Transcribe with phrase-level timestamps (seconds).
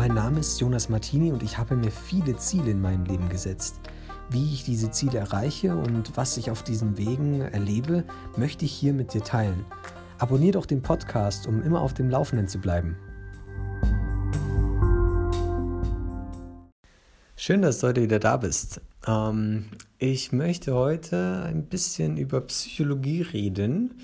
[0.00, 3.80] Mein Name ist Jonas Martini und ich habe mir viele Ziele in meinem Leben gesetzt.
[4.30, 8.04] Wie ich diese Ziele erreiche und was ich auf diesen Wegen erlebe,
[8.34, 9.66] möchte ich hier mit dir teilen.
[10.16, 12.96] Abonnier doch den Podcast, um immer auf dem Laufenden zu bleiben.
[17.36, 18.80] Schön, dass du heute wieder da bist.
[19.06, 19.66] Ähm,
[19.98, 24.00] ich möchte heute ein bisschen über Psychologie reden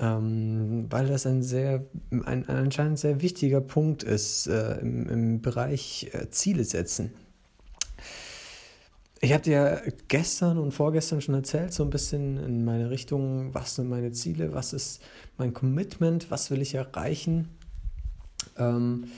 [0.00, 1.84] ähm, weil das ein sehr,
[2.24, 7.12] ein, anscheinend sehr wichtiger Punkt ist äh, im, im Bereich äh, Ziele setzen.
[9.20, 13.74] Ich habe dir gestern und vorgestern schon erzählt, so ein bisschen in meine Richtung, was
[13.74, 15.02] sind meine Ziele, was ist
[15.36, 17.48] mein Commitment, was will ich erreichen.
[18.56, 19.08] Ähm,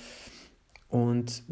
[0.88, 1.44] und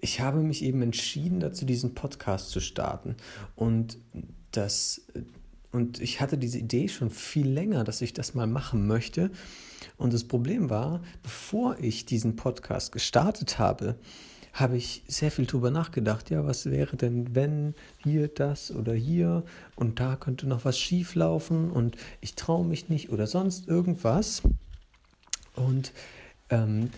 [0.00, 3.14] ich habe mich eben entschieden, dazu diesen Podcast zu starten.
[3.54, 3.98] Und
[4.50, 5.02] das
[5.72, 9.30] und ich hatte diese Idee schon viel länger, dass ich das mal machen möchte.
[9.96, 13.96] Und das Problem war, bevor ich diesen Podcast gestartet habe,
[14.52, 16.28] habe ich sehr viel drüber nachgedacht.
[16.30, 19.44] Ja, was wäre denn, wenn hier das oder hier
[19.76, 24.42] und da könnte noch was schief laufen und ich traue mich nicht oder sonst irgendwas.
[25.54, 25.92] Und
[26.48, 26.90] ähm,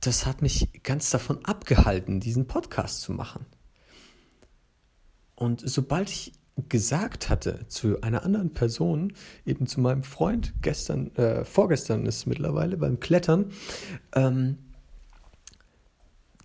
[0.00, 3.44] das hat mich ganz davon abgehalten, diesen Podcast zu machen.
[5.34, 6.32] Und sobald ich
[6.68, 9.12] gesagt hatte zu einer anderen Person,
[9.46, 13.52] eben zu meinem Freund, gestern, äh, vorgestern ist es mittlerweile beim Klettern,
[14.14, 14.58] ähm,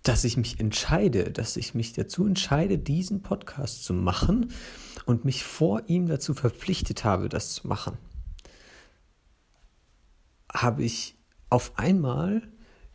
[0.02, 4.52] dass ich mich entscheide, dass ich mich dazu entscheide, diesen Podcast zu machen
[5.06, 7.96] und mich vor ihm dazu verpflichtet habe, das zu machen,
[10.52, 11.16] habe ich
[11.48, 12.42] auf einmal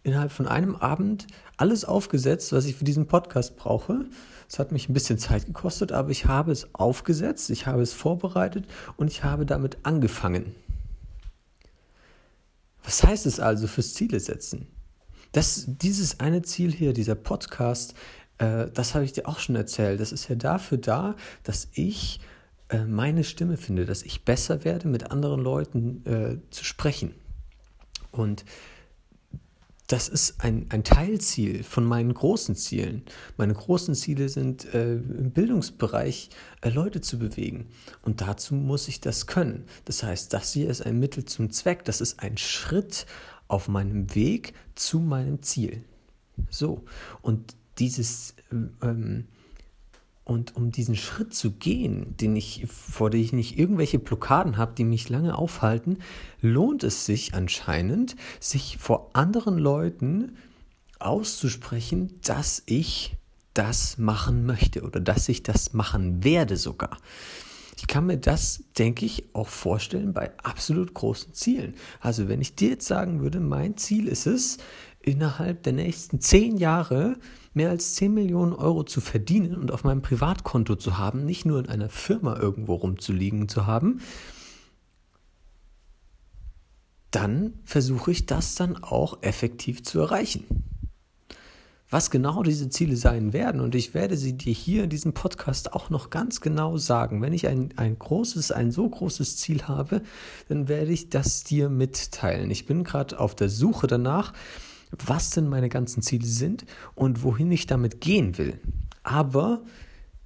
[0.03, 4.05] innerhalb von einem Abend alles aufgesetzt, was ich für diesen Podcast brauche.
[4.47, 7.93] Es hat mich ein bisschen Zeit gekostet, aber ich habe es aufgesetzt, ich habe es
[7.93, 8.65] vorbereitet
[8.97, 10.55] und ich habe damit angefangen.
[12.83, 14.67] Was heißt es also fürs Ziele setzen?
[15.31, 17.93] Das, dieses eine Ziel hier, dieser Podcast,
[18.39, 19.99] äh, das habe ich dir auch schon erzählt.
[19.99, 22.19] Das ist ja dafür da, dass ich
[22.69, 27.13] äh, meine Stimme finde, dass ich besser werde, mit anderen Leuten äh, zu sprechen.
[28.11, 28.45] Und
[29.89, 33.01] das ist ein, ein Teilziel von meinen großen Zielen.
[33.37, 36.29] Meine großen Ziele sind äh, im Bildungsbereich
[36.61, 37.69] äh, Leute zu bewegen.
[38.03, 39.65] Und dazu muss ich das können.
[39.85, 41.85] Das heißt, das hier ist ein Mittel zum Zweck.
[41.85, 43.07] Das ist ein Schritt
[43.47, 45.83] auf meinem Weg zu meinem Ziel.
[46.51, 46.85] So.
[47.23, 49.25] Und dieses ähm,
[50.29, 54.73] und um diesen Schritt zu gehen, den ich, vor dem ich nicht irgendwelche Blockaden habe,
[54.77, 55.97] die mich lange aufhalten,
[56.39, 60.37] lohnt es sich anscheinend, sich vor anderen Leuten
[60.99, 63.15] auszusprechen, dass ich
[63.55, 66.97] das machen möchte oder dass ich das machen werde sogar.
[67.79, 71.75] Ich kann mir das, denke ich, auch vorstellen bei absolut großen Zielen.
[72.01, 74.57] Also wenn ich dir jetzt sagen würde, mein Ziel ist es,
[74.99, 77.17] innerhalb der nächsten zehn Jahre
[77.53, 81.57] mehr als 10 Millionen Euro zu verdienen und auf meinem Privatkonto zu haben, nicht nur
[81.57, 84.01] in einer Firma irgendwo rumzuliegen zu haben,
[87.11, 90.43] dann versuche ich das dann auch effektiv zu erreichen.
[91.91, 95.73] Was genau diese Ziele sein werden, und ich werde sie dir hier in diesem Podcast
[95.73, 97.21] auch noch ganz genau sagen.
[97.21, 100.03] Wenn ich ein, ein großes, ein so großes Ziel habe,
[100.49, 102.51] dann werde ich das dir mitteilen.
[102.51, 104.33] Ich bin gerade auf der Suche danach,
[104.91, 108.59] was denn meine ganzen Ziele sind und wohin ich damit gehen will.
[109.01, 109.63] Aber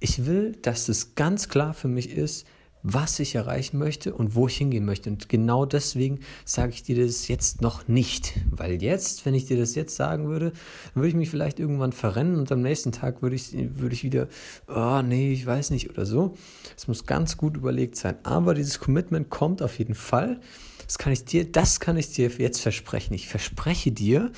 [0.00, 2.46] ich will, dass es ganz klar für mich ist,
[2.86, 5.08] was ich erreichen möchte und wo ich hingehen möchte.
[5.08, 8.34] Und genau deswegen sage ich dir das jetzt noch nicht.
[8.50, 11.92] Weil jetzt, wenn ich dir das jetzt sagen würde, dann würde ich mich vielleicht irgendwann
[11.92, 14.28] verrennen und am nächsten Tag würde ich, würde ich wieder,
[14.68, 16.34] oh nee, ich weiß nicht oder so.
[16.76, 18.16] Es muss ganz gut überlegt sein.
[18.22, 20.38] Aber dieses Commitment kommt auf jeden Fall.
[20.86, 23.14] Das kann ich dir, das kann ich dir jetzt versprechen.
[23.14, 24.30] Ich verspreche dir,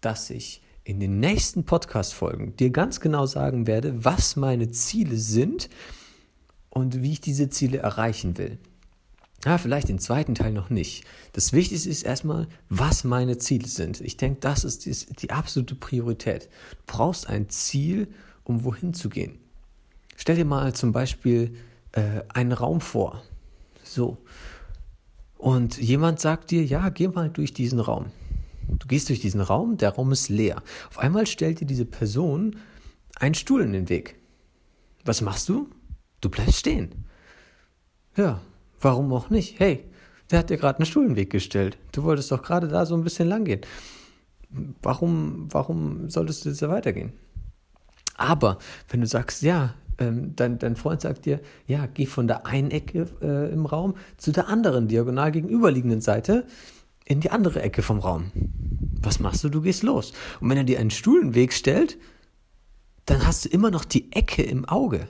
[0.00, 5.68] dass ich in den nächsten Podcast-Folgen dir ganz genau sagen werde, was meine Ziele sind
[6.72, 8.58] und wie ich diese Ziele erreichen will.
[9.44, 11.04] Ja, vielleicht den zweiten Teil noch nicht.
[11.34, 14.00] Das Wichtigste ist erstmal, was meine Ziele sind.
[14.00, 16.48] Ich denke, das ist die, die absolute Priorität.
[16.70, 18.08] Du brauchst ein Ziel,
[18.44, 19.38] um wohin zu gehen.
[20.16, 21.56] Stell dir mal zum Beispiel
[21.92, 23.22] äh, einen Raum vor.
[23.82, 24.16] So.
[25.36, 28.06] Und jemand sagt dir, ja, geh mal durch diesen Raum.
[28.68, 30.62] Du gehst durch diesen Raum, der Raum ist leer.
[30.88, 32.56] Auf einmal stellt dir diese Person
[33.16, 34.16] einen Stuhl in den Weg.
[35.04, 35.68] Was machst du?
[36.22, 37.04] Du bleibst stehen.
[38.16, 38.40] Ja,
[38.80, 39.60] warum auch nicht?
[39.60, 39.84] Hey,
[40.30, 41.76] der hat dir gerade einen Stuhl in den Weg gestellt.
[41.90, 43.60] Du wolltest doch gerade da so ein bisschen lang gehen.
[44.82, 47.12] Warum, warum solltest du jetzt da weitergehen?
[48.16, 48.58] Aber
[48.88, 52.70] wenn du sagst, ja, ähm, dein, dein Freund sagt dir, ja, geh von der einen
[52.70, 56.46] Ecke äh, im Raum zu der anderen diagonal gegenüberliegenden Seite,
[57.04, 58.30] in die andere Ecke vom Raum.
[59.00, 59.48] Was machst du?
[59.48, 60.12] Du gehst los.
[60.40, 61.98] Und wenn er dir einen Stuhl in den Weg stellt,
[63.06, 65.08] dann hast du immer noch die Ecke im Auge.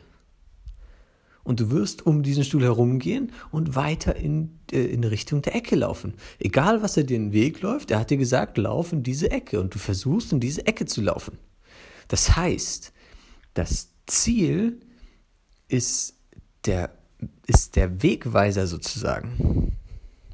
[1.44, 5.74] Und du wirst um diesen Stuhl herumgehen und weiter in, äh, in Richtung der Ecke
[5.74, 6.14] laufen.
[6.38, 9.60] Egal, was er dir den Weg läuft, er hat dir gesagt, lauf in diese Ecke.
[9.60, 11.38] Und du versuchst, in diese Ecke zu laufen.
[12.08, 12.92] Das heißt,
[13.54, 14.80] das Ziel
[15.68, 16.14] ist
[16.64, 16.90] der,
[17.46, 19.72] ist der Wegweiser sozusagen.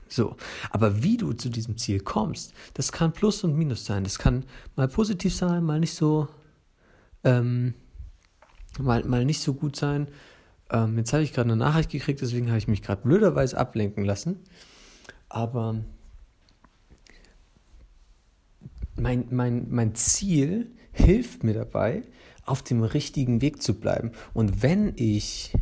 [0.08, 0.37] So,
[0.70, 4.04] aber wie du zu diesem Ziel kommst, das kann Plus und Minus sein.
[4.04, 4.44] Das kann
[4.75, 6.28] mal positiv sein, mal nicht so,
[7.25, 7.75] ähm,
[8.78, 10.08] mal, mal nicht so gut sein.
[10.70, 14.04] Ähm, jetzt habe ich gerade eine Nachricht gekriegt, deswegen habe ich mich gerade blöderweise ablenken
[14.04, 14.40] lassen.
[15.28, 15.76] Aber
[18.96, 22.02] mein, mein, mein Ziel hilft mir dabei,
[22.44, 24.12] auf dem richtigen Weg zu bleiben.
[24.34, 25.52] Und wenn ich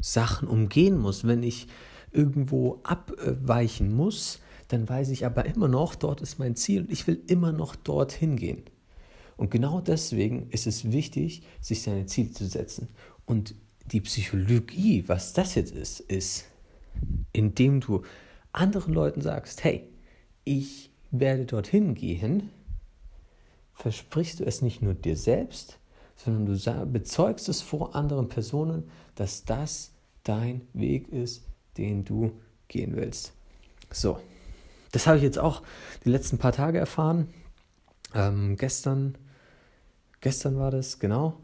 [0.00, 1.66] Sachen umgehen muss, wenn ich
[2.12, 7.06] irgendwo abweichen muss, dann weiß ich aber immer noch, dort ist mein Ziel und ich
[7.06, 8.64] will immer noch dorthin gehen.
[9.36, 12.88] Und genau deswegen ist es wichtig, sich seine Ziele zu setzen.
[13.26, 13.54] Und
[13.92, 16.46] die Psychologie, was das jetzt ist, ist,
[17.32, 18.02] indem du
[18.52, 19.88] anderen Leuten sagst, hey,
[20.44, 22.50] ich werde dorthin gehen,
[23.74, 25.78] versprichst du es nicht nur dir selbst,
[26.16, 29.92] sondern du bezeugst es vor anderen Personen, dass das
[30.24, 31.42] dein Weg ist,
[31.76, 32.32] den du
[32.68, 33.32] gehen willst.
[33.90, 34.18] So,
[34.92, 35.62] das habe ich jetzt auch
[36.04, 37.28] die letzten paar Tage erfahren.
[38.14, 39.16] Ähm, gestern,
[40.20, 41.38] gestern war das, genau.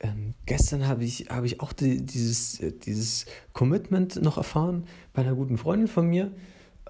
[0.00, 5.34] Ähm, gestern habe ich, hab ich auch die, dieses, dieses Commitment noch erfahren bei einer
[5.34, 6.32] guten Freundin von mir.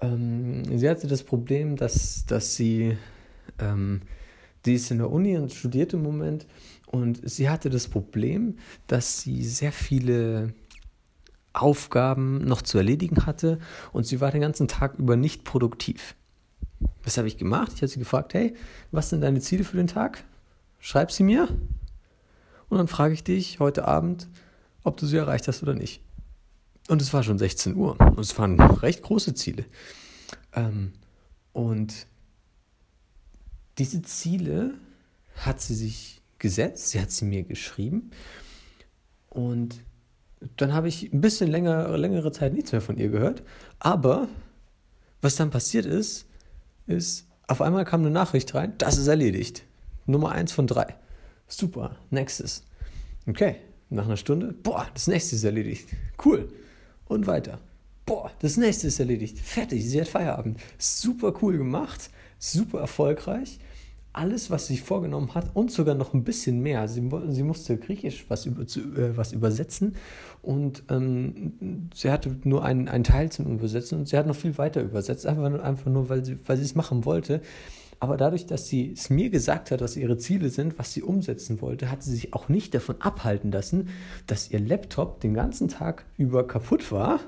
[0.01, 2.97] Ähm, sie hatte das Problem, dass, dass sie,
[3.59, 4.01] ähm,
[4.65, 6.47] die ist in der Uni und studiert im Moment
[6.87, 8.57] und sie hatte das Problem,
[8.87, 10.53] dass sie sehr viele
[11.53, 13.59] Aufgaben noch zu erledigen hatte
[13.93, 16.15] und sie war den ganzen Tag über nicht produktiv.
[17.03, 17.71] Was habe ich gemacht?
[17.75, 18.53] Ich habe sie gefragt, hey,
[18.91, 20.23] was sind deine Ziele für den Tag?
[20.79, 21.47] Schreib sie mir
[22.69, 24.27] und dann frage ich dich heute Abend,
[24.83, 26.01] ob du sie erreicht hast oder nicht.
[26.87, 29.65] Und es war schon 16 Uhr und es waren recht große Ziele.
[30.53, 30.93] Ähm,
[31.51, 32.07] und
[33.77, 34.75] diese Ziele
[35.35, 38.11] hat sie sich gesetzt, sie hat sie mir geschrieben
[39.29, 39.83] und
[40.57, 43.43] dann habe ich ein bisschen länger, längere Zeit nichts mehr von ihr gehört.
[43.79, 44.27] Aber
[45.21, 46.27] was dann passiert ist,
[46.87, 49.63] ist, auf einmal kam eine Nachricht rein, das ist erledigt.
[50.05, 50.95] Nummer eins von drei.
[51.47, 52.63] Super, nächstes.
[53.27, 53.57] Okay,
[53.89, 55.89] nach einer Stunde, boah, das nächste ist erledigt.
[56.23, 56.49] Cool.
[57.05, 57.59] Und weiter.
[58.05, 59.39] Boah, das nächste ist erledigt.
[59.39, 60.59] Fertig, sie hat Feierabend.
[60.77, 62.09] Super cool gemacht,
[62.39, 63.59] super erfolgreich
[64.15, 66.87] alles, was sie vorgenommen hat und sogar noch ein bisschen mehr.
[66.87, 69.95] Sie, sie musste Griechisch was, über, äh, was übersetzen
[70.41, 74.57] und ähm, sie hatte nur einen, einen Teil zum Übersetzen und sie hat noch viel
[74.57, 77.41] weiter übersetzt, einfach einfach nur weil sie weil es machen wollte.
[77.99, 81.61] Aber dadurch, dass sie es mir gesagt hat, was ihre Ziele sind, was sie umsetzen
[81.61, 83.89] wollte, hat sie sich auch nicht davon abhalten lassen,
[84.27, 87.19] dass ihr Laptop den ganzen Tag über kaputt war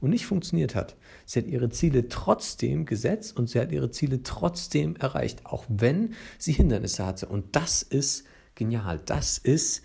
[0.00, 0.96] und nicht funktioniert hat.
[1.24, 6.14] Sie hat ihre Ziele trotzdem gesetzt und sie hat ihre Ziele trotzdem erreicht, auch wenn
[6.38, 7.26] sie Hindernisse hatte.
[7.26, 9.00] Und das ist genial.
[9.04, 9.82] Das ist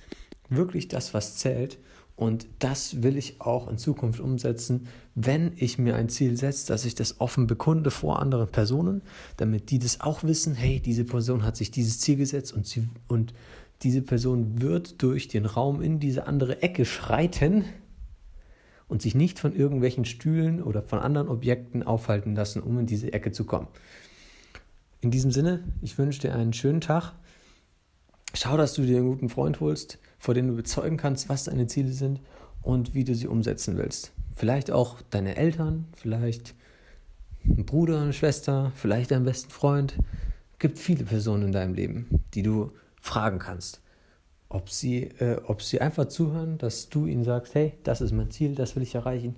[0.49, 1.77] wirklich das, was zählt.
[2.21, 6.85] Und das will ich auch in Zukunft umsetzen, wenn ich mir ein Ziel setze, dass
[6.85, 9.01] ich das offen bekunde vor anderen Personen,
[9.37, 12.87] damit die das auch wissen, hey, diese Person hat sich dieses Ziel gesetzt und, sie,
[13.07, 13.33] und
[13.81, 17.65] diese Person wird durch den Raum in diese andere Ecke schreiten
[18.87, 23.11] und sich nicht von irgendwelchen Stühlen oder von anderen Objekten aufhalten lassen, um in diese
[23.13, 23.67] Ecke zu kommen.
[24.99, 27.13] In diesem Sinne, ich wünsche dir einen schönen Tag.
[28.35, 31.67] Schau, dass du dir einen guten Freund holst, vor dem du bezeugen kannst, was deine
[31.67, 32.21] Ziele sind
[32.61, 34.13] und wie du sie umsetzen willst.
[34.33, 36.55] Vielleicht auch deine Eltern, vielleicht
[37.43, 39.95] ein Bruder, eine Schwester, vielleicht deinen besten Freund.
[40.53, 43.81] Es gibt viele Personen in deinem Leben, die du fragen kannst
[44.51, 48.31] ob sie, äh, ob sie einfach zuhören, dass du ihnen sagst, hey, das ist mein
[48.31, 49.37] Ziel, das will ich erreichen.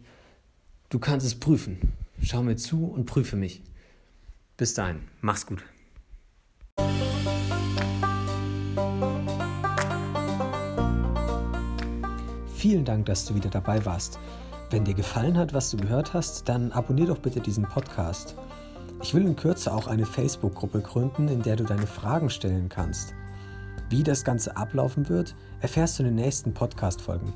[0.89, 1.93] Du kannst es prüfen.
[2.21, 3.61] Schau mir zu und prüfe mich.
[4.57, 5.63] Bis dahin, mach's gut.
[12.63, 14.20] Vielen Dank, dass du wieder dabei warst.
[14.70, 18.38] Wenn dir gefallen hat, was du gehört hast, dann abonnier doch bitte diesen Podcast.
[19.01, 23.15] Ich will in Kürze auch eine Facebook-Gruppe gründen, in der du deine Fragen stellen kannst.
[23.89, 27.34] Wie das Ganze ablaufen wird, erfährst du in den nächsten Podcast-Folgen.